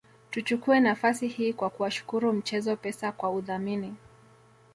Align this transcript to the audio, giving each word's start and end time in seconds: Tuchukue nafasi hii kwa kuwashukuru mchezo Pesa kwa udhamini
Tuchukue 0.29 0.79
nafasi 0.79 1.27
hii 1.27 1.53
kwa 1.53 1.69
kuwashukuru 1.69 2.33
mchezo 2.33 2.75
Pesa 2.75 3.11
kwa 3.11 3.29
udhamini 3.29 3.95